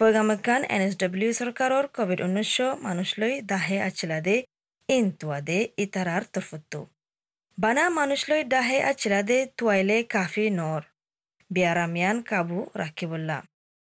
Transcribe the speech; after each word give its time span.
পয়গামকান 0.00 0.62
N 0.74 0.82
S 0.82 0.94
W 1.00 1.32
চৰকাৰৰ 1.36 1.86
covid 1.96 2.20
ঊনৈছ 2.26 2.56
মানুষলৈ 2.82 3.32
দাহে 3.48 3.78
আছিলাদে 3.86 4.36
ইন 4.88 5.08
তুৱাদে 5.20 5.56
ইতাৰাৰ 5.84 6.26
তৰফতো 6.34 6.78
বানা 7.58 7.84
মানুষলৈ 7.90 8.44
দাহে 8.48 8.78
আছিলাদে 8.90 9.36
তুৱাইলে 9.58 9.98
কাফি 10.14 10.46
নৰ 10.54 10.86
বিয়াৰামিয়ান 11.50 12.22
কাবু 12.30 12.58
ৰাখিবল্লা 12.82 13.36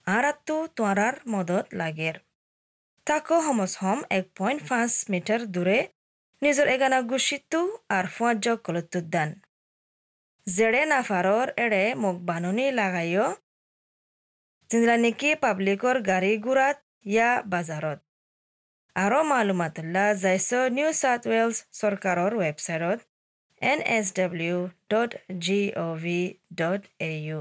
আৰাতো 0.07 0.59
তোৱাৰাৰ 0.77 1.19
মদত 1.29 1.81
লাগেৰ 1.81 2.21
তাকো 3.07 3.39
সমজ 3.43 3.75
হম 3.81 4.05
এক 4.11 4.31
পইণ্ট 4.39 4.61
পাঁচ 4.69 4.93
মিটাৰ 5.09 5.49
দূৰে 5.55 5.79
নিজৰ 6.43 6.67
এগানা 6.69 7.01
গুচিতো 7.11 7.65
আৰু 7.91 8.13
ফুৱাজ 8.15 8.45
কলতুদ্দান 8.65 9.35
জেৰে 10.47 10.83
নাফাৰৰ 10.87 11.47
এৰে 11.65 11.83
মোক 12.03 12.23
বাননি 12.29 12.69
লাগাইও 12.79 13.27
যেনেলা 14.71 14.97
নেকি 15.01 15.31
পাব্লিকৰ 15.43 15.97
গাড়ী 16.05 16.33
ঘোঁৰাত 16.41 16.77
ইয়া 17.07 17.31
বজাৰত 17.51 17.99
আৰু 18.97 19.19
মালুমাত 19.27 19.77
যাইছ 20.19 20.51
নিউ 20.73 20.89
ছাউথ 20.93 21.23
ৱেলছ 21.31 21.57
চৰকাৰৰ 21.77 22.33
ৱেবছাইটত 22.39 23.01
N 23.63 23.79
S 23.93 24.07
W 24.17 24.57
dot 24.91 25.11
G 25.45 25.61
O' 25.79 25.95
V 26.01 26.19
dot 26.55 26.83
A 27.03 27.11
U 27.21 27.41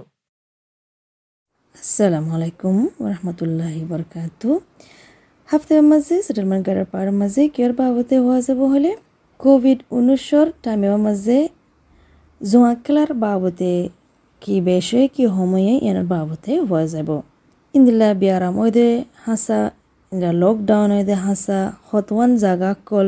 আসসালামু 1.76 2.32
আলাইকুম 2.38 2.76
ওরহামতুল্লাহি 3.02 3.82
বরকাত 3.90 4.42
হাফতে 5.50 5.74
মাঝে 5.84 6.16
সেটেলমেন্ট 6.22 6.64
গাড়ির 6.68 6.88
পার 6.94 7.08
মাঝে 7.20 7.42
কিয়ার 7.50 7.74
বাবতে 7.80 8.16
হওয়া 8.20 8.40
যাব 8.44 8.60
হলে 8.74 8.92
কোভিড 9.40 9.80
উনিশর 9.92 10.48
টাইমৰ 10.64 10.94
মাঝে 11.06 11.38
জোয়া 12.42 12.72
খেলাৰ 12.84 13.12
বাবতে 13.22 13.72
ইয়ানোর 14.54 16.08
বাবতে 16.14 16.52
হওয়া 16.68 16.84
যাব। 16.94 17.10
ইন্দিলা 17.74 18.10
বিয়ারাম 18.22 18.56
ওইদে 18.64 18.88
হাসা 19.26 19.60
ইন্দিলা 20.12 20.32
লকডাউন 20.44 20.90
ওইদে 20.98 21.16
হাসা, 21.26 21.60
হতওয়ান 21.90 22.32
জাগা 22.44 22.72
কল 22.90 23.08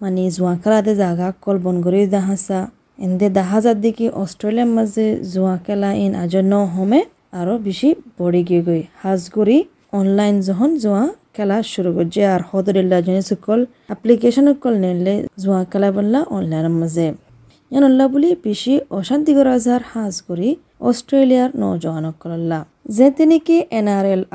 মানে 0.00 0.22
জোঁৱা 0.36 0.54
খেলাতে 0.62 0.92
জাগা 1.02 1.28
কল 1.44 1.56
বন 1.64 1.76
করে 1.84 2.00
দা 2.14 2.20
হাসা 2.28 2.58
এন্দে 3.06 3.26
দেখা 3.38 3.58
যার 3.64 3.78
দিকে 3.84 4.06
অস্ট্রেলিয়ার 4.22 4.70
মাঝে 4.76 5.06
জোঁৱা 5.32 5.54
খেলা 5.64 5.90
ইন 6.04 6.12
আজ 6.22 6.34
ন 6.52 6.54
হমে 6.74 7.00
আরও 7.40 7.54
বেশি 7.66 7.88
বড়ি 8.18 8.42
গিয়ে 8.48 8.62
গই। 8.66 8.82
হাজগুড়ি 9.02 9.58
অনলাইন 9.98 10.34
যখন 10.46 10.70
জোয়া 10.82 11.02
খেলা 11.36 11.56
শুরু 11.72 11.90
করছে, 11.96 12.20
আর 12.34 12.40
হদরিল্লা 12.50 12.98
জনে 13.06 13.22
সকল 13.30 13.58
অ্যাপ্লিকেশন 13.88 14.46
কল 14.62 14.74
নিলে 14.84 15.14
জোয়া 15.42 15.60
খেলা 15.70 15.88
বললা 15.96 16.20
অনলাইনের 16.36 16.74
মাঝে। 16.80 17.06
ইয়ানল্লা 17.72 18.06
বুলি 18.12 18.30
বেশি 18.46 18.74
অশান্তিকর 18.98 19.46
আজহার 19.56 19.82
হাজ 19.92 20.14
করি 20.28 20.48
অস্ট্রেলিয়ার 20.88 21.50
নৌজওয়ানক 21.62 22.16
কল্লা 22.22 22.60
যে 22.96 23.06
তিনি 23.18 23.36
কি 23.46 23.56
এন 23.78 23.88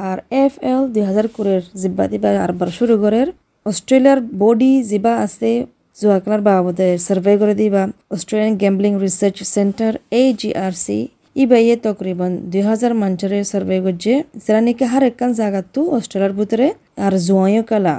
আর 0.09 0.19
এফ 0.43 0.53
এল 0.71 0.81
দুই 0.93 1.03
হাজার 1.09 1.27
কুড়ির 1.35 1.63
জিব্বা 1.81 2.05
দিবা 2.11 2.29
আরবার 2.45 2.69
শুরু 2.77 2.95
করের 3.03 3.27
অস্ট্রেলিয়ার 3.65 4.19
বডি 4.41 4.73
জিবা 4.89 5.13
আছে 5.25 5.51
জোয়া 5.97 6.17
খেলার 6.23 6.41
বাবদে 6.47 6.89
সার্ভে 7.05 7.33
করে 7.41 7.53
দিবা। 7.61 7.83
Australian 8.15 8.53
gambling 8.61 8.93
research 9.05 9.37
centre 9.55 9.91
A 10.21 10.23
G 10.39 10.49
R 10.65 10.73
C 10.83 10.97
ইবাইয়ে 11.43 11.75
তকরিবান 11.85 12.31
দুই 12.51 12.63
হাজার 12.69 12.91
মাঞ্চারে 13.01 13.39
সার্ভে 13.51 13.77
করছে। 13.85 14.13
যারা 14.45 14.61
নাকি 14.67 14.83
হার 14.91 15.03
একখান 15.09 15.31
জায়গাতো 15.39 15.79
অস্ট্রেলিয়ার 15.97 16.33
ভিতরে 16.39 16.67
আর 17.05 17.13
জোয়াইও 17.27 17.63
কালা। 17.71 17.95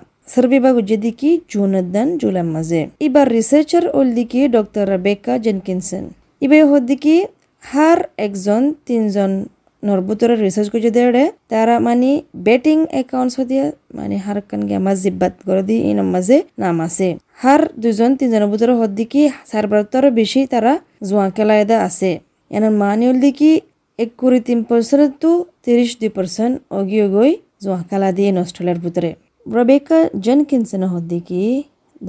জুলাই 2.20 2.44
মাঝে 2.54 2.80
এবার 3.00 3.26
রিসার্চার 3.30 3.84
ওল 3.94 4.08
দিকি 4.14 4.40
ডক্টর 4.48 4.84
রেবেকা 4.92 5.34
জেনকিনসন 5.44 6.04
ইবাই 6.42 6.62
হদ 6.62 6.82
দিকি 6.90 7.16
হার 7.62 8.00
একজন 8.18 8.62
তিনজন 8.86 9.30
নরবুতরে 9.82 10.34
রিসার্চ 10.36 10.68
করছে 10.72 10.90
দেড়ে 10.90 11.24
তারা 11.48 11.74
মানে 11.80 12.10
বেটিং 12.46 12.78
একাউন্টস 12.94 13.36
দিয়ে 13.42 13.66
মানে 13.94 14.16
হার 14.24 14.38
কান 14.42 14.60
গেমা 14.70 14.92
জিব্বাত 15.02 15.34
করে 15.46 15.62
দি 15.62 15.76
ইন 15.90 15.98
মাঝে 16.06 16.38
নাম 16.62 16.76
আছে 16.86 17.08
হার 17.42 17.62
দুজন 17.82 18.10
তিনজনের 18.18 18.48
ভিতরে 18.52 18.74
হদ 18.80 18.90
দিকি 18.98 19.22
সারবারতর 19.50 20.04
বেশি 20.12 20.40
তারা 20.46 20.72
জোয়া 21.08 21.26
খেলায়দা 21.36 21.76
আছে 21.88 22.10
এনার 22.50 22.74
মানিউল 22.80 23.16
দেখি 23.20 23.52
এক 23.98 24.10
কুড়ি 24.18 24.38
তিন 24.40 24.58
পার্সেন্ট 24.68 25.12
তো 25.22 25.30
তিরিশ 25.64 25.90
দুই 26.00 26.10
পার্সেন্ট 26.16 26.54
অগিয়ে 26.70 27.06
গই 27.14 27.30
জোয়াকালা 27.62 28.08
দিয়ে 28.16 28.30
অস্ট্রেলিয়ার 28.36 28.80
ভিতরে 28.84 29.10
হদ 29.46 31.04
দেখি 31.06 31.44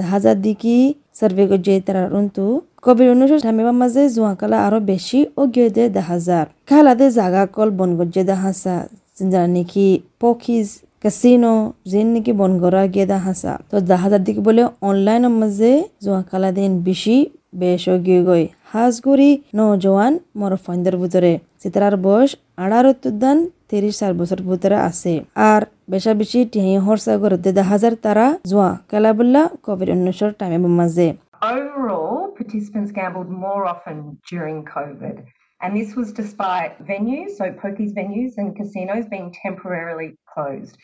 হাজার 0.05 0.35
দিকি 0.41 0.77
সার্ভে 1.13 1.43
করছে 1.51 1.73
তারা 1.81 2.03
রন্তু 2.07 2.45
কবির 2.83 3.07
অনুষ্ঠ 3.11 3.33
ঠামিবার 3.45 3.75
মাঝে 3.81 4.03
জোয়াকালা 4.09 4.57
আরও 4.67 4.79
বেশি 4.85 5.19
অগিয়ে 5.37 5.67
দে 5.69 5.83
দেখা 5.89 6.17
যার 6.19 6.47
খালাদে 6.69 7.07
জাগা 7.11 7.43
কল 7.47 7.69
বন 7.71 7.89
গজ্জে 7.99 8.23
দেখাসা 8.23 8.75
যারা 9.23 9.47
নাকি 9.47 9.87
পখিজ 10.21 10.67
কাসিনো 11.03 11.53
যেন 11.85 12.07
নাকি 12.13 12.31
বন 12.33 12.51
করা 12.61 12.81
গিয়ে 12.93 13.05
দেখাসা 13.05 13.53
তো 13.69 13.75
দেখা 13.83 14.07
দিকে 14.17 14.41
বলে 14.47 14.61
অনলাইনের 14.81 15.33
মাঝে 15.33 15.71
জোয়াকালা 16.03 16.49
দিন 16.51 16.71
বেশি 16.83 17.17
বেশ 17.55 17.83
অগিয়ে 17.89 18.21
গই 18.27 18.43
হাজগুড়ি 18.74 19.30
নজওয়ান 19.54 20.12
মরফাইন্দের 20.40 20.96
ভিতরে 21.02 21.32
চিত্রার 21.62 21.94
বয়স 22.04 22.30
আড়ার 22.64 22.86
উদ্যান 22.90 23.38
তিরিশ 23.70 23.94
চার 24.00 24.12
বছর 24.14 24.38
ভিতরে 24.48 24.76
আছে 24.90 25.12
আর 25.50 25.62
বেশা 25.90 26.12
বেশি 26.14 26.40
টিহি 26.52 26.74
হরসা 26.86 27.14
করতে 27.22 27.48
দেখা 27.58 27.76
যার 27.82 27.94
তারা 28.04 28.26
জোয়া 28.50 28.70
খেলাবুল্লা 28.90 29.42
কোভিড 29.64 29.88
উনিশের 29.94 30.30
টাইমে 30.40 30.70
মাঝে 30.80 31.08
Overall, 31.54 32.16
participants 32.36 32.90
gambled 32.92 33.30
more 33.46 33.62
often 33.64 33.96
during 34.28 34.56
COVID. 34.66 35.16
And 35.60 35.70
this 35.74 35.90
was 35.94 36.08
despite 36.12 36.72
venues, 36.84 37.30
so 37.38 37.44
pokies 37.54 37.92
venues 37.92 38.32
and 38.36 38.48
casinos 38.56 39.04
being 39.06 39.28
temporarily 39.44 40.08
closed. 40.26 40.74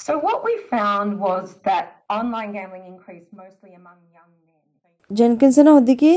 So 0.00 0.12
what 0.18 0.38
we 0.44 0.54
found 0.70 1.18
was 1.18 1.44
that 1.64 1.84
online 2.10 2.52
gambling 2.52 2.86
increased 2.86 3.30
mostly 3.32 3.72
among 3.74 3.98
young 4.18 4.30
men. 4.40 4.62
Jenkinson 5.10 5.66
হদিকে 5.76 6.12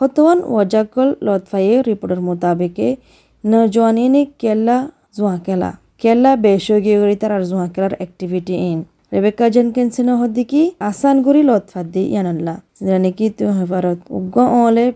হতওয়ান 0.00 0.38
ওয়াজাকল 0.44 1.08
লতফায়ে 1.26 1.74
রিপোর্টের 1.82 2.20
মোতাবেকে 2.20 2.88
নজওয়ানি 3.44 4.04
ने 4.08 4.22
केला 4.40 4.76
जुआ 5.14 5.34
केला 5.46 5.70
केला 6.02 6.30
बेशोगी 6.36 6.94
गरी 6.96 7.16
तार 7.22 7.32
जुआ 7.44 7.66
केलार 7.74 7.92
एक्टिविटी 8.00 8.54
इन 8.66 8.80
রেবেকা 9.12 9.46
জেনকিনসন 9.54 10.08
হদিকি 10.20 10.62
আসান 10.82 11.16
গুরি 11.26 11.42
লতফাত 11.50 11.86
দি 11.94 12.02
ইয়ানল্লা 12.06 12.54
যেনে 12.80 13.10
কি 13.18 13.26
তুই 13.36 13.50
হেফারত 13.58 14.00
উগ্গ 14.18 14.36
অলে 14.58 14.86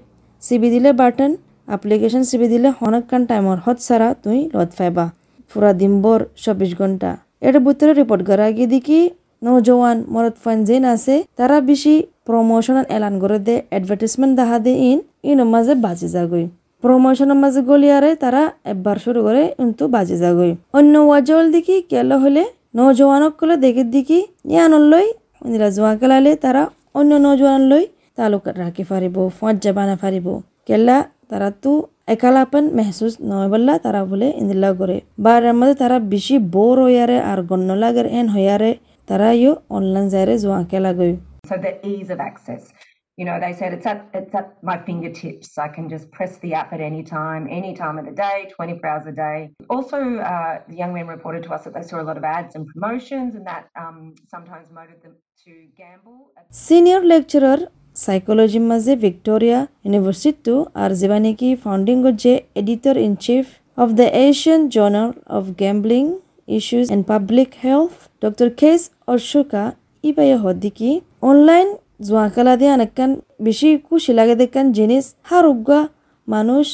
সিবি 0.42 0.68
দিলে 0.74 0.90
বাটন 1.00 1.30
অ্যাপ্লিকেশন 1.68 2.22
সিবি 2.30 2.46
দিলে 2.52 2.68
হনকান 2.78 3.22
টাইমর 3.28 3.58
হত 3.64 3.78
সারা 3.86 4.08
তুই 4.22 4.38
লতফাইবা 4.54 5.06
পুরা 5.50 5.70
দিনভর 5.80 6.20
চব্বিশ 6.42 6.72
ঘন্টা 6.80 7.10
এর 7.46 7.56
ভিতরে 7.64 7.92
রিপোর্ট 8.00 8.22
করা 8.28 8.46
গিয়ে 8.56 8.68
দেখি 8.74 9.00
নৌজওয়ান 9.42 9.96
মরদ 10.12 10.36
ফানজেন 10.44 10.82
আছে 10.94 11.14
তারা 11.38 11.56
বেশি 11.70 11.94
প্রমোশন 12.27 12.77
এলান 12.95 13.13
করে 13.23 13.37
দে 13.47 13.55
অ্যাডভার্টাইজমেন্ট 13.71 14.33
দেখা 14.39 14.57
দে 14.65 14.73
ইন 14.83 14.99
ইন 15.29 15.39
মাঝে 15.53 15.73
বাজি 15.85 16.07
যাগই 16.15 16.45
প্রমোশনের 16.83 17.39
মাঝে 17.43 17.61
গলিয়ারে 17.69 18.11
তারা 18.23 18.41
একবার 18.71 18.97
শুরু 19.05 19.19
করে 19.25 19.43
কিন্তু 19.57 19.83
বাজি 19.95 20.15
যাগই 20.23 20.51
অন্য 20.73 20.93
ওয়াজল 21.01 21.45
দেখি 21.55 21.75
কেল 21.91 22.09
হলে 22.23 22.43
নৌজওয়ানক 22.75 23.33
কলে 23.39 23.55
দেখে 23.65 23.83
দেখি 23.95 24.19
ইয়ানল 24.47 24.83
লই 24.91 25.07
ইন্দিরা 25.45 25.69
জোয়া 25.75 25.91
কেলালে 25.95 26.31
তারা 26.43 26.63
অন্য 26.95 27.11
নৌজওয়ান 27.25 27.61
লই 27.71 27.83
তালুক 28.17 28.45
রাখি 28.55 28.83
ফারিব 28.89 29.15
ফঁজ 29.37 29.63
বানা 29.77 29.95
ফারিব 30.01 30.27
কেলা 30.67 30.97
তারা 31.29 31.49
তু 31.63 31.71
একালাপন 32.07 32.63
মেহসুস 32.77 33.13
নয় 33.23 33.47
বললা 33.53 33.73
তারা 33.79 34.01
বলে 34.05 34.27
ইন্দিলা 34.39 34.69
করে 34.79 34.97
বার 35.19 35.43
মধ্যে 35.53 35.75
তারা 35.75 35.97
বেশি 36.13 36.35
বোর 36.53 36.75
হইয়ারে 36.83 37.17
আর 37.23 37.39
গণ্য 37.49 37.69
লাগের 37.81 38.07
এন 38.13 38.27
হইয়ারে 38.35 38.71
তারা 39.07 39.27
ইও 39.35 39.51
অনলাইন 39.69 40.05
যাইরে 40.13 40.35
জোয়া 40.43 40.59
কেলা 40.71 40.91
গই 40.97 41.13
So 41.45 41.57
the 41.57 41.85
ease 41.87 42.09
of 42.09 42.19
access. 42.19 42.71
You 43.17 43.23
know, 43.23 43.39
they 43.39 43.53
said 43.53 43.73
it's 43.73 43.85
at 43.85 43.99
it's 44.13 44.35
at 44.35 44.47
my 44.61 44.77
fingertips. 44.87 45.57
I 45.57 45.69
can 45.75 45.87
just 45.87 46.11
press 46.11 46.37
the 46.39 46.53
app 46.53 46.73
at 46.73 46.81
any 46.81 47.01
time, 47.01 47.47
any 47.49 47.73
time 47.73 47.97
of 47.97 48.05
the 48.05 48.11
day, 48.11 48.51
24 48.53 48.89
hours 48.89 49.05
a 49.07 49.13
day. 49.13 49.37
Also, 49.69 49.97
uh, 50.17 50.59
the 50.67 50.75
young 50.75 50.93
men 50.93 51.07
reported 51.07 51.43
to 51.43 51.53
us 51.53 51.63
that 51.63 51.73
they 51.73 51.81
saw 51.81 52.01
a 52.01 52.07
lot 52.09 52.17
of 52.17 52.25
ads 52.25 52.55
and 52.55 52.67
promotions, 52.67 53.35
and 53.35 53.47
that 53.47 53.69
um, 53.79 54.15
sometimes 54.27 54.69
motivated 54.69 55.01
them 55.03 55.15
to 55.45 55.51
gamble. 55.81 56.19
Senior 56.67 57.01
lecturer 57.13 57.57
psychology 58.03 58.59
ಮಜೆ 58.69 58.93
Victoria 59.03 59.59
ಯೂನಿವರ್ಸಿಟಿತು 59.85 60.55
Arzivaniki, 60.85 61.49
founding 61.65 62.01
ಜೆ 62.23 62.33
editor 62.61 62.95
in 63.05 63.13
chief 63.25 63.47
of 63.83 63.89
the 63.99 64.07
Asian 64.25 64.61
Journal 64.75 65.09
of 65.37 65.43
Gambling 65.61 66.09
issues 66.57 66.89
and 66.93 67.03
public 67.13 67.55
health, 67.65 68.09
Dr. 68.23 68.49
Kes 68.61 68.81
Orshuka 69.13 69.63
ইবাইয়া 70.09 70.37
হদ্দিকি 70.45 70.89
online 71.29 71.67
জোয়াকালা 72.07 72.53
দিয়ে 72.59 72.71
অনেকখান 72.77 73.11
বেশি 73.47 73.69
খুশি 73.87 74.11
লাগে 74.19 74.35
দেখান 74.41 74.65
জিনিস 74.77 75.03
হার 75.29 75.45
উগা 75.53 75.79
মানুষ 76.27 76.67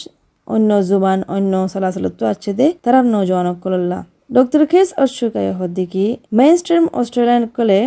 অন্য 0.48 0.70
জুবান, 0.90 1.20
অন্য 1.36 1.54
চলাচলত 1.74 2.20
আছে 2.32 2.52
দে, 2.60 2.68
তারা 2.84 3.00
নজওয়ানক 3.16 3.58
কলল্লা। 3.64 4.00
ডক্টর 4.36 4.62
খেস 4.72 4.90
অশুকায় 5.04 5.52
হদ্দিকি 5.60 6.06
মেইন 6.38 6.56
স্ট্রিম 6.62 6.84
অস্ট্রেলিয়ান 7.00 7.44
কলে 7.58 7.80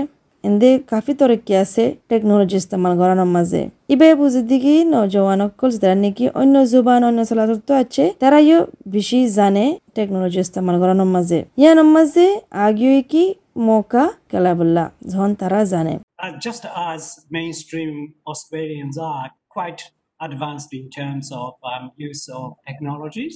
এন্দে 0.45 0.71
কাফি 0.91 1.13
তরক্কি 1.21 1.55
আছে 1.65 1.85
টেকনোলজি 2.11 2.57
ইস্তেমাল 2.63 2.93
করানোর 3.01 3.31
মাঝে। 3.37 3.63
ইবে 3.95 4.09
বুঝি 4.21 4.41
দিকে 4.51 4.75
নজওয়ান 4.95 5.41
অকল 5.47 5.71
যারা 5.83 5.97
নাকি 6.05 6.25
অন্য 6.41 6.55
জুবান, 6.73 7.01
অন্য 7.09 7.21
চলাচল 7.31 7.59
তো 7.69 7.73
আছে, 7.83 8.05
তারাইও 8.21 8.59
বেশি 8.95 9.19
জানে 9.37 9.65
টেকনোলজি 9.97 10.39
ইস্তেমাল 10.45 10.75
করানোর 10.83 11.11
মাঝে। 11.15 11.39
ইয়ানোর 11.61 11.89
মাঝে 11.97 12.27
আগিয়ে 12.67 12.99
কি 13.13 13.25
মৌকা 13.69 14.05
কেলাবল্লা 14.31 14.85
যখন 15.11 15.31
তারা 15.41 15.61
জানে। 15.73 15.95
Uh, 16.25 16.33
just 16.47 16.65
as 16.91 17.03
mainstream 17.39 17.93
Australians 18.33 18.97
are 19.15 19.31
quite 19.57 19.81
advanced 20.27 20.71
in 20.81 20.85
terms 20.99 21.27
of 21.43 21.51
um, 21.73 21.85
use 22.11 22.25
of 22.41 22.49
technologies, 22.69 23.35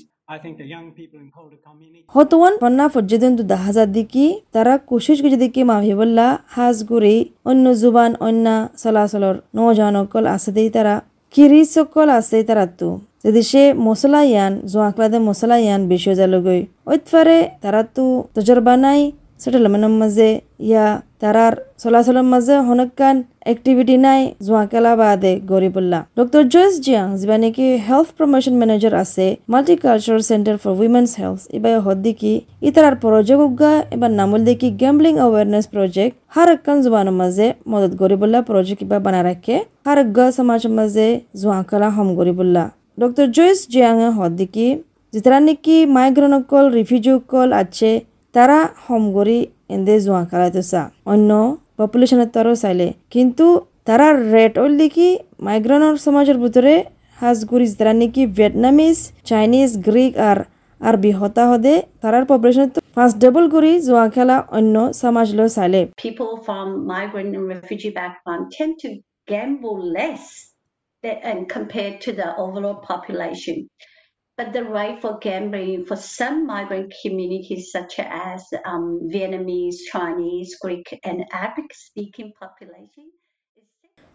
হতওয়ান 2.15 2.55
Panna 2.63 2.87
ফজ্জিদিন 2.95 3.33
দু 3.39 3.45
দাহাজার 3.53 3.89
দিকি 3.97 4.27
তারা 4.55 4.75
কোশিশ 4.91 5.19
করে 5.25 5.37
দিকি 5.43 5.61
মাভিবল্লা 5.71 6.29
হাজ 6.55 6.77
গুরি 6.91 7.17
অন্য 7.51 7.65
জুবান 7.83 8.13
অন্য 8.27 8.47
চলাচলর 8.83 9.37
নৌজানকল 9.57 10.25
আছে 10.37 10.51
দেই 10.57 10.69
তারা 10.77 10.95
কিরি 11.35 11.63
সকল 11.77 12.09
আছে 12.19 12.39
তারা 12.49 12.67
তো। 12.79 12.91
যদি 13.25 13.43
সে 13.51 13.63
মশলা 13.87 14.21
ইয়ান 14.31 14.53
জোয়াকলাদে 14.73 15.19
মশলা 15.29 15.57
ইয়ান 15.65 15.81
বেশি 15.93 16.13
যালগৈ 16.21 16.61
ওইতফারে 16.91 17.39
তারা 17.63 17.83
তো 17.97 18.05
তজরবা 18.35 18.75
নাই 18.85 19.01
সেটেলমেন্টের 19.41 19.95
মাঝে 20.01 20.29
ইয়া 20.63 20.87
তারার 21.21 21.55
চলাচলের 21.83 22.27
মাঝে 22.33 22.55
হনকান 22.69 23.17
অ্যাক্টিভিটি 23.47 23.97
নাই 23.99 24.21
জোয়াকেলা 24.47 24.93
বাদে 25.01 25.33
গরিবুল্লাহ 25.53 26.01
ডক্টর 26.19 26.43
জয়েস 26.53 26.75
জিয়াং 26.85 27.07
যিবা 27.21 27.37
নাকি 27.39 27.67
হেলথ 27.87 28.09
প্রমোশন 28.19 28.55
ম্যানেজার 28.61 28.95
আছে 29.03 29.27
multicultural 29.53 30.23
centre 30.31 30.57
for 30.63 30.73
women's 30.79 31.11
health 31.21 31.41
এবার 31.57 31.75
হদ্দিকি 31.87 32.33
ইতারার 32.69 32.97
প্রজেক্ট 33.03 33.43
উগা 33.49 33.73
এবার 33.95 34.11
নামুল 34.19 34.41
দেখি 34.49 34.69
গ্যাম্বলিং 34.81 35.15
অ্যাওয়ারনেস 35.21 35.67
প্রজেক্ট 35.75 36.15
হার 36.35 36.49
একখান 36.55 36.77
জুবানের 36.85 37.17
মাঝে 37.21 37.47
মদত 37.71 37.93
গরিবুল্লাহ 38.03 38.41
প্রজেক্ট 38.51 38.81
ইবা 38.85 38.99
বানা 39.07 39.21
রাখে 39.29 39.57
হার 39.85 39.99
একগা 39.99 40.27
সমাজের 40.39 40.73
মাঝে 40.79 41.07
জোয়াকেলা 41.41 41.89
হম 41.97 42.09
গরিবুল্লাহ 42.19 42.67
ডক্টর 42.99 43.27
জয়েস 43.37 43.61
জিয়াং 43.73 43.97
হদ্দিকি 44.19 44.67
যেতারা 45.13 45.39
নাকি 45.41 45.77
মাইগ্রেনকল 45.89 46.65
রিফিউজিকল 46.71 47.49
আছে 47.63 47.91
তারা 48.35 48.59
হমগরি 48.85 49.39
এন্দে 49.75 49.97
জোয়া 50.05 50.23
কালাইতেছা 50.31 50.83
অন্য 51.13 51.31
পপুলেশনের 51.79 52.31
তরও 52.37 52.55
চাইলে। 52.63 52.87
কিন্তু 53.15 53.47
তারা 53.89 54.07
রেট 54.35 54.55
ওল 54.63 54.73
দেখি 54.83 55.09
মাইগ্রেনের 55.47 55.97
সমাজের 56.07 56.39
ভিতরে 56.45 56.75
হাজগুড়ি 57.19 57.67
তারা 57.79 57.93
নাকি 58.01 58.23
ভিয়েতনামিজ 58.37 58.99
চাইনিজ 59.31 59.71
গ্রিক 59.87 60.13
আর 60.31 60.39
আরবি 60.81 61.11
হতা 61.21 61.45
হদে 61.51 61.75
তারার 62.03 62.25
পপুলেশন 62.31 62.67
ফার্স্ট 62.95 63.17
ডবল 63.25 63.45
করি 63.55 63.73
জোয়া 63.87 64.07
খেলা 64.15 64.37
অন্য 64.59 64.75
সমাজ 65.03 65.29
লো 65.39 65.45
চাইলে. 65.57 65.81
But 74.38 74.52
the 74.52 74.64
right 74.66 75.00
for 75.00 75.20
gambling 75.20 75.86
for 75.86 75.96
some 75.96 76.48
migrant 76.48 76.94
communities, 77.02 77.72
such 77.72 78.00
as 78.00 78.42
um, 78.66 78.86
Vietnamese, 79.06 79.78
Chinese, 79.92 80.58
Greek, 80.60 81.00
and 81.04 81.24
Arabic 81.32 81.70
speaking 81.76 82.34
population, 82.42 83.06
is 83.58 83.68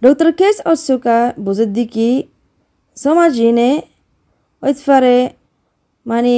doctor 0.02 0.30
case 0.40 0.56
অসুকা 0.72 1.18
বুজুদ্দিকি 1.46 2.08
সমাজিনে 2.96 3.70
ওইতফারে 4.62 5.16
মানে 6.06 6.34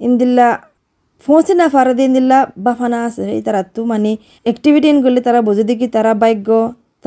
ইন্দিল্লা 0.00 0.48
ফোঁসে 1.20 1.54
না 1.60 1.66
ফারাদে 1.74 2.02
ইন্দিল্লা 2.08 2.38
বাফানা 2.66 2.98
আছে 3.08 3.24
এই 3.36 3.42
তারা 3.46 3.62
তো 3.74 3.80
মানে 3.92 4.10
অ্যাক্টিভিটি 4.46 4.88
করলে 5.04 5.20
তারা 5.26 5.40
বুজুদ্দিকি 5.48 5.86
তারা 5.96 6.12
ভাগ্য 6.22 6.48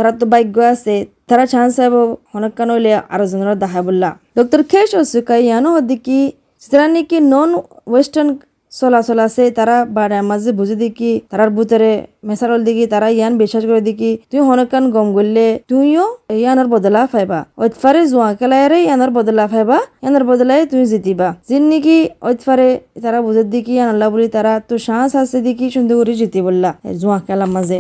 তারা 0.01 0.13
তো 0.21 0.25
ভাগ্য 0.35 0.57
আছে, 0.75 0.95
তারা 1.29 1.45
চান্স 1.53 1.75
পাব 1.81 1.95
হনকান 2.33 2.69
হইলে 2.75 2.91
আরও 3.15 3.25
জনের 3.31 3.59
দেখা 3.65 3.81
বললা। 3.89 4.11
ডক্টর 4.37 4.61
খেস 4.71 4.91
অসুকা 5.01 5.35
ইয়ানো 5.47 5.69
হদ্দিকি 5.77 6.19
যারা 6.63 6.87
নাকি 6.95 7.19
নন 7.33 7.51
ওয়েস্টার্ন 7.93 8.29
চলাচল 8.73 9.19
আছে, 9.27 9.45
তারা 9.59 9.77
বাড়ার 9.97 10.25
মাঝে 10.31 10.51
বুঝে 10.59 10.77
দেখি 10.85 11.13
তারার 11.31 11.51
ভিতরে 11.57 11.91
মেসারল 12.29 12.61
দেখি 12.69 12.85
তারা 12.93 13.09
ইয়ান 13.17 13.33
বিশ্বাস 13.43 13.65
করে 13.71 13.83
দেখি 13.89 14.11
তুই 14.31 14.41
হনকান 14.49 14.85
গম 14.95 15.09
গললে 15.17 15.47
তুইও 15.71 16.07
ইয়ানোর 16.41 16.69
বদলা 16.75 17.03
ফাইবা 17.13 17.41
ওইতফারে 17.63 18.03
জোয়া 18.13 18.29
খেলাইরে 18.39 18.79
ইয়ানোর 18.87 19.11
বদলা 19.19 19.45
ফাইবা 19.53 19.79
ইয়ানোর 20.03 20.25
বদলাই 20.31 20.61
তুই 20.71 20.83
জিতিবা। 20.93 21.29
যিন 21.49 21.63
নাকি 21.71 21.97
ওইতফারে 22.29 22.69
তারা 23.05 23.19
বুঝে 23.27 23.43
দেখি 23.55 23.73
ইয়ান 23.77 23.89
আল্লাহ 23.93 24.09
বলি 24.15 24.29
তারা 24.37 24.53
তো 24.69 24.75
সাহস 24.87 25.13
আছে 25.23 25.39
দেখি 25.47 25.67
সুন্দর 25.75 25.95
করে 26.01 26.15
জিতি 26.21 26.41
বললা 26.47 26.71
জোয়া 27.01 27.19
খেলার 27.27 27.51
মাঝে। 27.57 27.79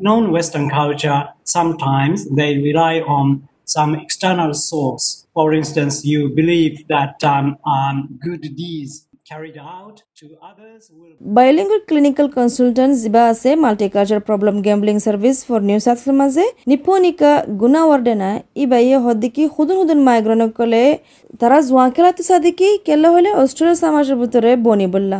non-Western 0.00 0.70
culture, 0.70 1.20
sometimes 1.44 2.28
they 2.30 2.58
rely 2.58 3.00
on 3.00 3.48
some 3.66 3.94
external 3.96 4.54
source. 4.54 5.26
For 5.34 5.52
instance, 5.52 6.04
you 6.04 6.28
believe 6.30 6.86
that 6.88 7.22
um, 7.24 7.58
um, 7.66 8.18
good 8.20 8.42
deeds 8.56 9.08
carried 9.26 9.58
out 9.58 10.02
to 10.16 10.26
others 10.42 10.90
will 10.98 11.14
bilingual 11.38 11.80
clinical 11.90 12.26
consultant 12.38 12.94
আছে 13.32 13.50
multicultural 13.64 14.20
problem 14.28 14.56
gambling 14.66 14.96
service 15.06 15.36
for 15.48 15.60
New 15.68 15.80
South 15.86 16.00
মাঝে 16.20 16.44
নিপুণিকা 16.70 17.32
গুনা 17.62 17.82
ওয়ার্ডেনা 17.88 18.30
ই 18.62 18.64
বাইয়ে 18.72 18.96
হদ্দিকি 19.04 19.42
হুদুন 19.54 19.76
হুদুন 19.80 20.00
migraine 20.08 20.42
কলে 20.58 20.82
তারা 21.40 21.58
জোয়া 21.68 21.84
খেলাতে 21.96 22.22
সাদিকি 22.28 22.68
কেলা 22.86 23.08
হলে 23.14 23.30
অস্ট্রেলিয়া 23.42 23.78
সমাজের 23.84 24.16
ভিতরে 24.22 24.50
বনি 24.66 24.86
বললা 24.94 25.18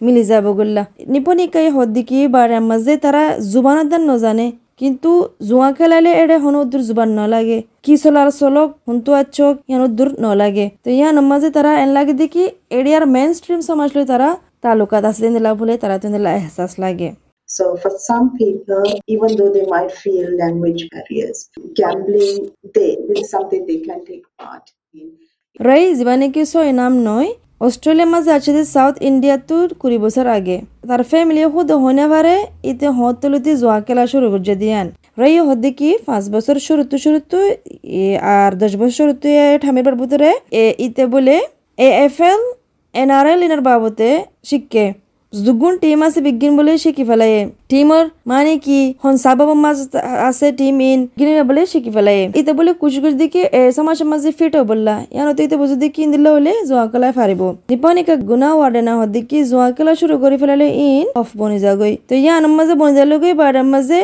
মিলি 0.00 0.22
যাব 0.30 0.46
গল্লা। 0.58 0.82
নিপুণিকাই 1.12 1.68
হদ্দিকি 1.76 2.18
বারে 2.34 2.58
মাঝে 2.70 2.94
তারা 3.04 3.22
জুবানের 3.52 3.86
দান 3.90 4.02
নজানে 4.10 4.46
কিন্তু 4.80 5.10
জুয়া 5.48 5.68
খেলাইলে 5.76 6.12
এড়ে 6.22 6.36
হনুদ্দুর 6.44 6.82
জুবান 6.88 7.10
ন 7.18 7.20
লাগে 7.34 7.58
কি 7.84 7.94
চলার 8.02 8.28
চলক 8.40 8.68
হুন্তু 8.86 9.10
আচক 9.20 9.54
ইয়ানুদ্দুর 9.70 10.10
ন 10.24 10.26
লাগে 10.40 10.66
তো 10.84 10.88
ইয়ান 10.98 11.16
মাঝে 11.30 11.48
তারা 11.56 11.72
এন 11.82 11.90
লাগে 11.96 12.14
দেখি 12.22 12.44
এরিয়ার 12.78 13.04
মেন 13.14 13.30
স্ট্রিম 13.38 13.60
সমাজ 13.68 13.90
লই 13.96 14.04
তারা 14.12 14.28
তালুকাত 14.62 15.04
আছে 15.10 15.28
দিলা 15.34 15.50
বলে 15.60 15.74
তারা 15.82 15.96
দিলা 16.14 16.30
এহসাস 16.38 16.72
লাগে। 16.84 17.10
So 17.48 17.64
for 17.82 17.92
some 18.10 18.26
people, 18.40 18.84
even 19.14 19.30
though 19.38 19.52
they 19.56 19.66
might 19.74 19.92
feel 20.02 20.26
language 20.42 20.82
barriers, 20.92 21.38
gambling 21.80 22.38
they 22.74 22.92
is 23.12 23.26
something 23.34 23.62
they 23.70 23.80
can 23.86 24.00
take 24.08 24.24
part 24.40 24.64
in. 25.00 25.08
রাই 25.68 25.82
জীবানে 25.98 26.26
কি 26.34 26.42
সয় 26.52 26.70
নাম 26.80 26.92
নয় 27.10 27.28
অস্ট্রেলিয়ার 27.66 28.10
মাঝে 28.14 28.30
আছে 28.38 28.50
যে 28.56 28.62
সাউথ 28.74 28.94
ইন্ডিয়াতো 29.10 29.56
কুড়ি 29.80 29.98
বছর 30.04 30.26
আগে। 30.38 30.56
তার 30.88 31.02
ফ্যামিলি 31.10 31.42
হুদ 31.54 31.68
হনে 31.82 32.06
পারে 32.12 32.34
ইতে 32.70 32.86
হতলুতি 32.98 33.22
তুলতে 33.22 33.50
জোয়া 33.60 33.78
খেলা 33.86 34.04
শুরু 34.12 34.26
করছে 34.32 34.54
দিয়ান। 34.62 34.86
রাই 35.20 35.34
হদে 35.48 35.70
কি 35.78 35.90
পাঁচ 36.06 36.24
বছর 36.34 36.56
শুরুতে 36.68 36.96
শুরুতে 37.04 37.40
আর 38.36 38.50
দশ 38.62 38.72
বছর 38.80 38.94
শুরুতে 39.00 39.30
ঠামের 39.62 39.96
ভিতরে 40.02 40.30
ইতে 40.86 41.04
বলে 41.14 41.36
এ 41.78 41.88
এফ 42.06 42.16
এল 42.32 42.42
এনআরএল 42.94 43.18
আর 43.20 43.26
এল 43.34 43.40
ইনার 43.46 43.62
বাবতে 43.68 44.08
শিখকে 44.48 44.84
দুগুণ 45.42 45.74
টিম 45.82 46.00
আছে 46.06 46.20
বিজ্ঞান 46.26 46.52
বলে 46.58 46.72
শিখি 46.84 47.04
ফেলায়। 47.10 47.38
টিমর 47.70 48.04
মানে 48.30 48.54
কি? 48.64 48.80
হন 49.02 49.14
সাবাব 49.24 49.50
মাঝ 49.64 49.78
আছে 50.28 50.46
টিম 50.58 50.76
ইন 50.90 51.00
গিনে 51.18 51.32
বলে 51.48 51.62
শিখি 51.72 51.90
ফেলায়। 51.96 52.22
ইতে 52.40 52.52
বলে 52.58 52.72
কুচি 52.80 52.98
কুচি 53.04 53.40
এ 53.58 53.60
সমাজের 53.76 54.06
মাঝে 54.12 54.30
ফিট 54.38 54.54
বললা 54.70 54.94
ইয়ান 55.14 55.28
তো 55.36 55.40
ইতে 55.46 55.56
বুঝি 55.60 55.76
দিকে 55.82 56.02
দিলে 56.12 56.30
হলে 56.36 56.52
জোয়া 56.68 56.84
খেলায় 56.92 57.12
ফারিব 57.18 57.42
নিপানিকা 57.70 58.14
গুনা 58.30 58.48
ওয়ার্ডে 58.58 58.80
না 58.88 58.92
হদি 59.00 59.20
কি 59.30 59.38
জোয়া 59.50 59.66
খেলা 59.76 59.92
শুরু 60.00 60.14
করে 60.22 60.36
ফেলালে 60.40 60.66
ইন 60.86 61.06
অফ 61.20 61.28
বনি 61.40 61.58
যাগই 61.64 61.94
তো 62.08 62.12
ইয়ান 62.24 62.44
মাঝে 62.58 62.74
বনি 62.80 62.92
যালে 62.98 63.16
গই 63.22 63.34
বাড়ার 63.40 63.66
মাঝে 63.74 64.00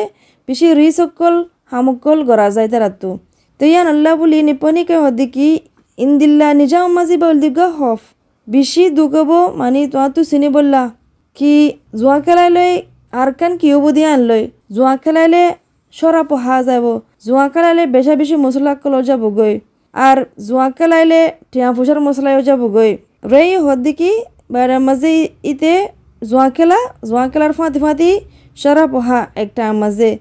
বেশি 0.47 0.67
রিসকল 0.79 1.35
হামকল 1.71 2.17
গড়া 2.29 2.47
যায় 2.55 2.67
তারাতো 2.73 3.09
তো 3.59 3.63
ইয়ান 3.71 3.87
আল্লাহ 3.93 4.13
বলি 4.21 4.37
নিপানিকা 4.49 4.95
হদি 5.03 5.25
কি 5.35 5.49
ইন্দিল্লা 5.97 6.47
নিজাম 6.59 6.85
মাঝি 6.97 7.15
বল 7.23 7.35
দিগা 7.43 7.67
হফ। 7.79 8.01
বেশি 8.47 8.83
দুগাবো 8.97 9.39
মানে 9.59 9.79
তোমার 9.91 10.09
তো 10.15 10.21
চিনি 10.29 10.49
বললা 10.57 10.81
কি 11.37 11.53
জোয়া 11.99 12.17
খেলাইলৈ 12.25 12.71
আর 13.13 13.29
কান 13.39 13.51
কি 13.61 13.67
হব 13.73 13.85
দিয়ে 13.95 14.09
আনলৈ? 14.15 14.43
জোয়া 14.75 14.93
খেলাইলে 15.03 15.43
সরা 15.93 16.21
পহা 16.23 16.55
যাব। 16.63 16.85
জোয়া 17.25 17.45
খেলাইলে 17.53 17.83
বেশা 17.95 18.13
বেশি 18.15 18.35
মশলা 18.35 18.73
কল 18.75 18.93
যাব 19.09 19.23
গই 19.37 19.53
আর 19.95 20.17
জোয়া 20.47 20.67
খেলাইলে 20.77 21.21
টিয়া 21.51 21.69
ফুসার 21.77 21.99
মশলাও 21.99 22.41
যাব 22.41 22.61
গই 22.75 22.91
রে 23.31 23.41
হদ্দিকি 23.65 24.11
বাইরে 24.51 24.77
মাঝে 24.87 25.11
ইতে 25.43 25.73
জোয়া 26.21 26.47
খেলা, 26.49 26.79
জোয়া 27.09 27.25
খেলার 27.31 27.53
ফাঁতি 27.53 27.79
ফাঁতি 27.79 28.11
সরা 28.57 28.85
পহা 28.93 29.19
একটা 29.35 29.63
মাঝে 29.73 30.11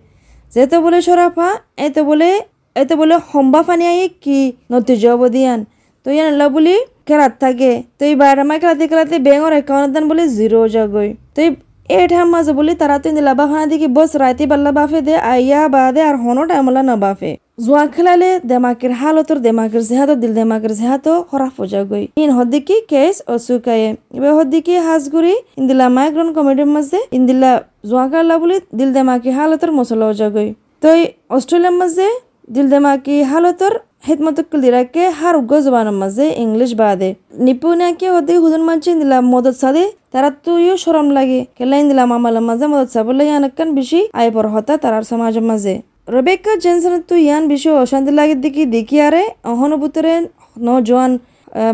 যেতে 0.52 0.76
বলে 0.78 0.98
সরা 1.02 1.26
ফা 1.36 1.48
এতে 1.76 2.00
বলে 2.02 2.30
এতে 2.76 2.94
বলে 3.00 3.14
সম্বা 3.32 3.60
ফানি 3.62 3.84
আই 3.92 3.98
কি 4.24 4.38
নতিজ 4.72 5.04
দিয়ান 5.32 5.60
তো 6.06 6.08
ইয়ান 6.10 6.32
বলি 6.48 6.74
খেলাত 7.10 7.32
থাকে। 7.44 7.72
তো 7.98 8.02
এই 8.10 8.14
বাইরে 8.20 8.42
মাই 8.48 8.58
খেলাতে 8.62 8.84
খেলাতে 8.90 9.16
ব্যাঙর 9.26 9.52
অ্যাকাউন্ট 9.56 9.90
দান 9.94 10.04
বলে 10.10 10.24
জিরো 10.38 10.58
যাগই 10.74 11.10
তো 11.34 11.38
এই 11.46 11.50
এ 11.90 12.00
ঠাম 12.10 12.26
মাঝে 12.34 12.52
বলি 12.58 12.72
তারা 12.80 12.96
তো 13.02 13.06
ইন্দিলা 13.10 13.32
বাফানা 13.40 13.66
দিকে 13.72 13.86
বস 13.96 14.10
রাইতে 14.22 14.44
বাল্লা 14.50 14.70
বাফে 14.78 15.00
দে 15.06 15.14
আইয়া 15.32 15.60
বাদে 15.74 16.00
আর 16.08 16.16
হনো 16.22 16.42
টাইমলা 16.50 16.82
না 16.88 16.94
বাফে 17.04 17.30
জোয়া 17.64 17.84
খেলালে 17.94 18.30
দেমাকের 18.50 18.92
হালতর 19.00 19.38
দেমাকের 19.46 19.82
জেহাতো 19.88 20.14
দিল 20.22 20.32
দেমাকের 20.38 20.72
জেহাতো 20.78 21.12
খরাফ 21.30 21.54
হজা 21.60 21.82
গই 21.90 22.04
ইন 22.22 22.30
হদ্দিকি 22.38 22.76
কেস 22.92 23.16
অসুকায়ে 23.34 23.88
এবার 24.16 24.32
হদ্দিকি 24.38 24.74
হাজগুড়ি 24.86 25.34
ইন্দিলা 25.60 25.86
মাইগ্রন 25.96 26.28
কমেডির 26.36 26.70
মাঝে 26.74 26.98
ইন্দিলা 27.18 27.50
জোয়া 27.88 28.06
খেলা 28.10 28.36
বলি 28.42 28.56
দিল 28.78 28.88
দেমাকি 28.96 29.30
হালতর 29.38 29.70
মশলা 29.78 30.04
হজা 30.10 30.28
গই 30.34 30.48
তই 30.82 31.00
অস্ট্রেলিয়ার 31.36 31.76
মাঝে 31.80 32.06
দিল 32.50 32.66
দেমাকি 32.72 33.16
হালতর 33.30 33.74
হেতমতকুল 34.06 34.60
দিরাকে 34.64 35.02
হার 35.18 35.34
উগ্র 35.40 35.54
জবানের 35.64 35.96
মাঝে 36.02 36.26
ইংলিশ 36.44 36.70
বাদে 36.80 37.10
নিপুণাকে 37.40 38.06
ওদের 38.10 38.36
হুদুন 38.42 38.62
মানছে 38.68 38.90
দিলা 39.00 39.18
মদত 39.32 39.56
সাদে 39.62 39.84
তারা 40.12 40.28
তুইও 40.44 40.74
সরম 40.76 41.06
লাগে 41.16 41.40
কেলাই 41.56 41.82
দিলাম 41.90 42.08
আমালের 42.16 42.44
মাঝে 42.48 42.66
মদত 42.72 42.88
সাবলে 42.94 43.22
ইয়ানকান 43.26 43.68
বেশি 43.78 44.00
আয় 44.12 44.30
পর 44.34 44.44
হতা 44.54 44.74
তারার 44.82 45.04
সমাজের 45.10 45.44
মাঝে 45.50 45.74
রবেকা 46.14 46.52
জেনসন 46.64 46.94
তুই 47.08 47.20
ইয়ান 47.22 47.42
বেশি 47.52 47.68
অশান্তি 47.76 48.12
লাগে 48.18 48.34
দেখি 48.44 48.62
দেখি 48.74 48.96
আরে 49.06 49.22
অহনুভূতরে 49.44 50.14
ন 50.60 50.68
জোয়ান 50.86 51.12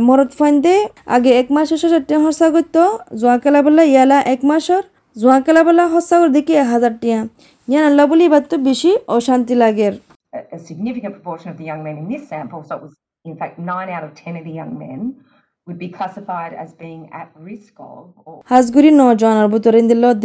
মরত 0.06 0.30
ফাইন্দে 0.38 0.75
আগে 1.06 1.30
এক 1.40 1.49
মাস 1.54 1.66
শেষে 1.73 2.00
টিয়া 2.06 2.21
হসা 2.25 2.47
করতো 2.54 2.83
জোয়া 3.21 3.37
খেলা 3.42 3.61
বলে 3.66 3.83
ইয়ালা 3.87 4.18
এক 4.26 4.40
মাসর 4.50 4.83
জোয়া 5.16 5.38
খেলা 5.45 5.62
বলে 5.66 5.83
হসা 5.92 6.14
করে 6.21 6.33
দেখি 6.37 6.52
এক 6.54 6.68
হাজার 6.73 6.92
টিয়া 7.00 7.18
ইয়ান 7.68 7.85
আল্লাহ 7.90 8.04
বলি 8.11 8.25
এবার 8.30 8.42
তো 8.50 8.56
বেশি 8.68 8.90
অশান্তি 9.09 9.54
লাগের 9.62 9.95
a, 10.52 10.59
significant 10.61 11.12
proportion 11.14 11.49
of 11.52 11.57
the 11.59 11.64
young 11.64 11.83
men 11.83 11.97
in 11.99 12.07
this 12.09 12.28
sample, 12.28 12.62
so 12.62 12.73
it 12.76 12.83
was 12.83 12.95
in 13.25 13.37
fact 13.37 13.55
nine 13.61 13.88
out 13.90 14.05
of 14.05 14.14
10 14.14 14.37
of 14.37 14.45
the 14.45 14.55
young 14.61 14.73
men, 14.78 15.00
would 15.66 15.78
be 15.78 15.88
classified 15.88 16.52
as 16.55 16.73
being 16.75 17.02
at 17.12 17.28
risk 17.37 17.73
of 17.81 18.02
or 18.25 18.43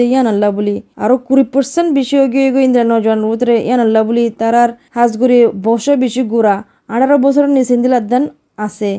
ইয়ান 0.08 0.26
আল্লাহ 0.34 0.50
বলি 0.60 0.76
আরও 1.04 1.16
কুড়ি 1.28 1.44
percent 1.54 1.90
বেশি 1.98 2.16
গিয়ে 2.34 2.50
গিয়ে 2.54 2.66
ইন্দিরা 2.68 2.86
নজওয়ানের 2.94 3.28
ভিতরে 3.32 3.56
ইয়ান 3.68 3.80
আল্লাহ 3.86 4.02
বলি 4.10 4.24
তারার 4.42 4.70
হাজগুড়ি 4.98 5.40
বছর 5.68 5.96
বেশি 6.06 6.22
গুড়া 6.34 6.56
আঠারো 6.94 7.16
বছরের 7.26 7.52
নিচে 7.58 7.72
ইন্দিল 7.78 7.94
আদান 8.00 8.24
আছে 8.58 8.92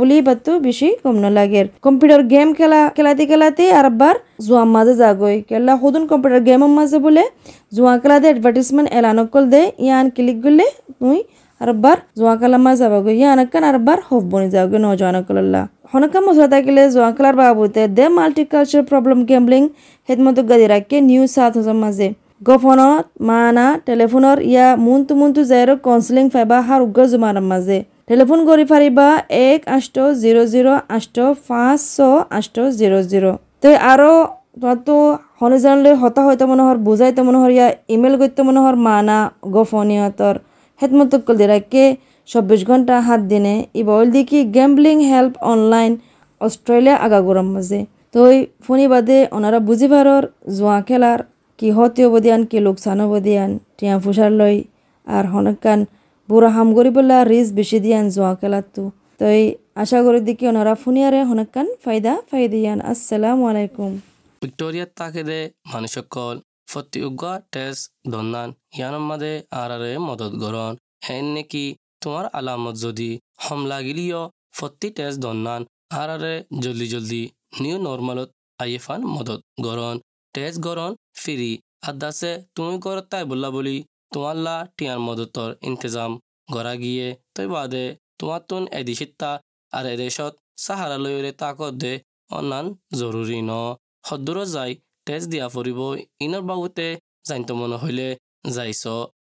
বলি 0.00 0.16
বাতো 0.28 0.52
বেশি 0.66 0.88
কম 1.02 1.16
না 1.24 1.30
লাগে। 1.38 1.62
কম্পিউটার 1.86 2.22
গেম 2.32 2.48
খেলা, 2.58 2.80
খেলাতে 2.96 3.24
খেলাতে 3.30 3.64
আর 3.78 3.86
আবার 3.92 4.14
জোয়া 4.46 4.64
মাঝে 4.74 4.94
যাগই 5.02 5.36
কেলা 5.48 5.72
সদন 5.82 6.02
কম্পিউটার 6.10 6.42
গেমের 6.48 6.72
মাঝে 6.78 6.98
বলে 7.06 7.24
জোয়া 7.76 7.94
খেলাতে 8.02 8.26
অ্যাডভার্টিসমেন্ট 8.30 8.88
এলান 8.98 9.18
কল 9.32 9.44
দে, 9.52 9.62
ইয়ান 9.84 10.06
ক্লিক 10.16 10.38
করলে 10.44 10.66
তুই 11.00 11.18
আর 11.60 11.68
আবার 11.74 11.96
জোয়া 12.18 12.34
খেলা 12.40 12.58
মাঝে 12.66 12.78
যাবাগৈ 12.82 13.14
ইয়ান 13.20 13.40
কান 13.52 13.62
আর 13.68 13.76
আবার 13.80 13.98
হব 14.08 14.22
বনি 14.30 14.48
যাওগে 14.54 14.78
নজওয়ান 14.84 15.16
কল্লা 15.28 15.62
হনকা 15.92 16.18
মশলা 16.26 16.48
থাকিলে 16.54 16.82
জোয়া 16.94 17.10
খেলার 17.16 17.34
বাবুতে 17.40 17.82
দে 17.96 18.04
মাল্টিকালচার 18.18 18.82
প্রবলেম 18.90 19.18
গেমলিং 19.30 19.62
হেদমতো 20.08 20.42
গাদি 20.50 20.66
রাখে 20.74 20.96
নিউজ 21.08 21.28
সাত 21.36 21.52
হাজার 21.58 21.76
মাঝে। 21.84 22.08
গফনত 22.48 23.04
মানা 23.28 23.66
টেলিফোনৰ 23.86 24.38
ইয়া 24.52 24.66
মুনটো 24.84 25.12
মুনটো 25.20 25.40
যাইৰ 25.50 25.70
কাউন্সিলিং 25.86 26.24
ফাইবা 26.34 26.58
হার 26.66 26.80
উগ্ৰ 26.86 27.00
জমাৰ 27.12 27.36
মাঝে। 27.52 27.78
টেলিফোন 28.08 28.42
কৰি 28.48 28.64
পাৰিবা 28.68 29.06
এক 29.38 29.66
আষ্ট 29.72 30.04
জিৰ' 30.20 30.44
জিৰ' 30.52 30.68
আষ্ট 30.96 31.24
পাঁচ 31.48 31.82
ছ 31.86 32.06
আষ্ট 32.36 32.62
জিৰ' 32.76 32.94
জিৰ' 33.10 33.26
তই 33.62 33.74
আৰু 33.84 34.06
তোমাৰতো 34.54 34.94
শনিজনলৈ 35.40 35.94
হতা 36.02 36.22
হয়তো 36.26 36.46
মনোহৰ, 36.50 36.78
বুজাইতো 36.86 37.24
মনোহৰ, 37.24 37.50
ইয়া 37.50 37.66
ইমেইল 37.88 38.14
করতে 38.20 38.46
মনোহর 38.48 38.78
মানা 38.86 39.18
গোফনিয়তর 39.48 40.40
হেতমতো 40.80 41.20
কল 41.26 41.36
দিরাকে 41.36 41.84
চব্বিশ 42.28 42.64
ঘণ্টা 42.68 42.96
হাত 43.00 43.20
দিনে 43.32 43.54
ইবল 43.74 44.06
দেখি 44.16 44.40
গেমবলিং 44.56 44.96
হেল্প 45.10 45.34
অনলাইন 45.52 45.92
অস্ট্রেলিয়া 46.40 46.96
আগাগোড়ার 47.04 47.48
মাঝে 47.50 47.80
তই 48.14 48.36
ফোনি 48.64 48.86
বাদে 48.92 49.18
ওনারা 49.32 49.58
বুঝিবারর 49.68 50.24
জোয়া 50.56 50.78
খেলার 50.88 51.20
কি 51.58 51.68
হতে 51.76 52.02
অবদিয়ান 52.08 52.42
কি 52.50 52.58
লোকসান 52.66 52.98
অবদিয়ান 53.00 53.50
টিয়া 53.76 53.96
ফুসার 53.98 54.30
লই 54.40 54.56
আর 55.06 55.24
হনকান 55.32 55.80
বুড়া 56.28 56.50
হাম 56.56 56.68
করি 56.76 56.90
বললা 56.96 57.18
রিস 57.30 57.48
বেশি 57.58 57.78
দিয়ান 57.84 58.06
জোয়া 58.14 58.32
খেলাতো 58.40 58.82
তই 59.20 59.40
আশা 59.82 59.98
করি 60.04 60.20
দেখি 60.28 60.44
ওনারা 60.50 60.74
ফুনিয়ারে 60.82 61.20
হনকান। 61.28 61.66
ফায়দা 61.84 62.12
ফায়দিয়ান 62.28 62.78
আসসালামু 62.92 63.42
আলাইকুম। 63.50 63.92
ভিক্টোরিয়ার 64.42 64.90
তাকেদে 64.98 65.40
মানুষকল 65.72 66.36
ফতি 66.70 66.98
উগা, 67.08 67.32
টেস, 67.52 67.76
দন্নান 68.12 68.48
ইয়ানোর 68.76 69.04
মাদে 69.08 69.32
আরারে 69.60 69.92
মদত 70.08 70.32
গরন 70.42 70.72
হেন 71.06 71.26
নেকি 71.34 71.64
তোমার 72.02 72.26
আলামত 72.38 72.74
যদি 72.84 73.10
হম 73.44 73.60
লাগিলিও 73.72 74.22
ফতি, 74.58 74.88
টেস, 74.96 75.14
দন্নান, 75.24 75.62
আরারে 76.00 76.34
জলদি 76.62 76.86
জলদি 76.92 77.22
নিউ 77.62 77.76
নর্মালত 77.86 78.28
আইফান 78.58 79.00
মদত 79.14 79.40
গরন 79.66 79.96
টেস 80.34 80.54
গরন 80.66 80.92
ফিরি। 81.20 81.52
আদাসে 81.88 82.32
তুমি 82.54 82.74
গরত 82.86 83.06
তাই 83.12 83.24
বললা 83.30 83.48
বলি 83.56 83.76
তোমাল্লা 84.12 84.56
টিয়ার 84.76 85.00
মদতর 85.06 85.50
ইন্তজাম 85.68 86.12
গড়া 86.54 86.74
গিয়ে 86.82 87.06
তৈ 87.34 87.46
বাদে 87.54 87.84
তোমার 88.18 88.40
তুন 88.48 88.62
এদিশিত্তা 88.80 89.30
আর 89.72 89.84
এদেশত 89.94 90.32
সাহারা 90.64 90.96
লয়রে 91.04 91.32
তাকত 91.42 91.72
দে 91.82 91.92
অন্যান 92.38 92.66
জরুরি 93.00 93.40
ন। 93.50 93.52
সদূৰ 94.08 94.38
যাই 94.54 94.72
টেষ্ট 95.06 95.26
দিয়া 95.32 95.46
ফুৰিব 95.54 95.80
ইনৰ 96.24 96.42
বাবুতে 96.50 96.86
জানিত 97.28 97.50
মন 97.58 97.72
হলে 97.82 98.08
যাইছ। 98.56 98.82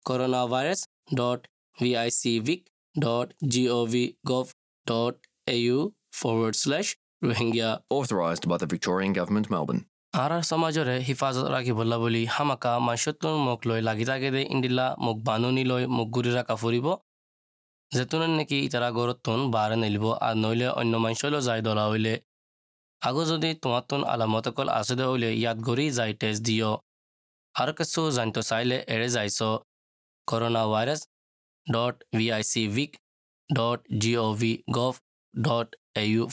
Coronavirus 0.51 0.79
dot 1.19 1.39
V 1.77 1.89
I 2.01 2.09
C 2.19 2.33
Vic 2.47 2.61
dot 2.95 3.27
G 3.53 3.63
O' 3.77 3.85
V 3.93 4.03
gov 4.31 4.45
dot 4.87 5.13
A 5.53 5.55
U 5.65 5.79
forward 6.19 6.55
slash 6.63 6.87
Rohingya 7.27 7.69
Authorised 7.97 8.45
by 8.49 8.57
the 8.61 8.69
Victorian 8.73 9.11
Government, 9.19 9.47
Melbourne. 9.53 9.83
আৰ 10.13 10.33
সমাজৰে 10.43 10.93
হিফাজত 11.07 11.51
ৰাখিবলৈ 11.51 11.97
বুলি 11.99 12.21
হামাকা 12.37 12.71
মাছটোৰ 12.85 13.35
মোক 13.43 13.67
লৈ 13.69 13.81
লাগি 13.81 14.05
থাকে 14.05 14.31
দে 14.35 14.41
ইন্দিলা 14.55 14.87
মোক 15.03 15.17
বানুনি 15.27 15.63
লৈ 15.63 15.85
মোক 15.91 16.09
গুৰি 16.15 16.31
ৰাখা 16.33 16.55
ফুৰিব 16.63 16.87
যেতুনে 17.91 18.27
নেকি 18.31 18.57
ইতাৰা 18.65 18.89
তোন 19.23 19.45
বাৰে 19.53 19.77
নেলিব 19.83 20.05
আৰু 20.19 20.37
নইলে 20.39 20.67
অন্য 20.73 21.01
মাংসলৈ 21.05 21.41
যাই 21.47 21.61
দলা 21.67 21.85
হইলে 21.87 22.13
আগো 23.01 23.23
যদি 23.29 23.49
তোমার 23.63 23.83
তুন 23.89 24.01
আলামত 24.13 24.51
অকল 24.51 24.67
আছে 24.69 24.93
দে 24.99 25.05
হইলে 25.11 25.29
ইয়াত 25.35 25.57
গড়ি 25.67 25.85
যাই 25.97 26.11
টেস্ট 26.21 26.41
দিও 26.47 26.71
আর 27.55 27.69
কিছু 27.73 27.99
জানিত 28.17 28.37
চাইলে 28.49 28.77
এড়ে 28.93 29.09
যাইছ 29.15 29.39
coronavirus 30.73 31.01
dot 31.67 31.95
V 32.17 32.25
I 32.37 32.43
C 32.51 32.61
Vic 32.69 32.91
dot 33.49 33.79
G 34.01 34.11
O' 34.25 34.33
V 34.41 34.51
gov 34.79 34.93
dot 35.33 35.67
A 35.95 36.03
U 36.11 36.23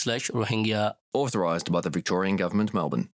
slash 0.00 0.22
Rohingya 0.40 0.84
Authorised 1.12 1.72
by 1.72 1.80
the 1.80 1.90
Victorian 1.90 2.36
Government, 2.36 2.72
Melbourne. 2.72 3.10